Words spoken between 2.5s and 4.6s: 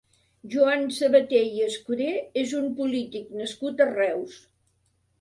un polític nascut a Reus.